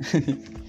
[0.00, 0.61] 嘿 嘿